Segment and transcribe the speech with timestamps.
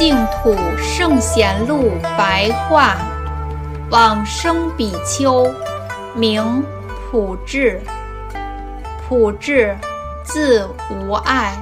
[0.00, 2.96] 净土圣贤录白话，
[3.90, 5.46] 往生比丘，
[6.14, 6.64] 名
[7.12, 7.78] 普智。
[9.06, 9.76] 普智，
[10.24, 11.54] 字无碍，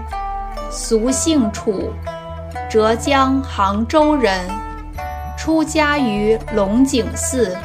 [0.70, 1.93] 俗姓楚，
[2.70, 4.48] 浙江杭州人。
[5.37, 7.57] 出家于龙井寺，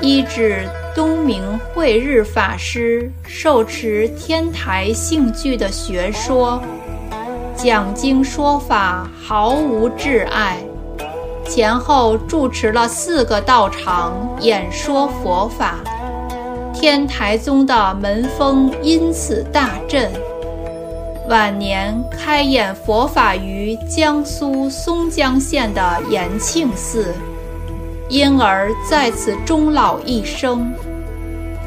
[0.00, 6.62] 依止东明慧日法师受持天台性具的学说。
[7.62, 10.56] 讲经说法毫无挚爱，
[11.46, 15.74] 前后住持了四个道场演说佛法，
[16.72, 20.10] 天台宗的门风因此大振。
[21.28, 27.12] 晚年开演佛法于江苏松江县的延庆寺，
[28.08, 30.72] 因而在此终老一生。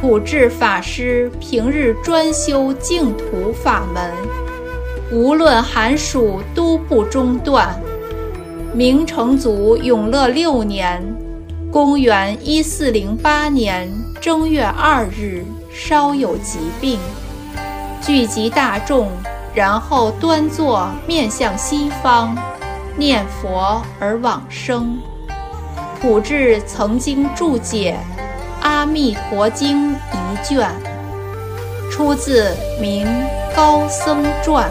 [0.01, 4.42] 普智法师平日专修净土法门。
[5.13, 7.79] 无论寒暑都不中断。
[8.73, 10.99] 明成祖永乐六年
[11.71, 16.97] （公元1408年）正月二日，稍有疾病，
[18.01, 19.07] 聚集大众，
[19.53, 22.35] 然后端坐面向西方，
[22.97, 24.97] 念佛而往生。
[26.01, 27.95] 普智曾经注解
[28.63, 30.67] 《阿弥陀经》一卷，
[31.91, 32.49] 出自
[32.81, 33.07] 《明
[33.55, 34.67] 高僧传》。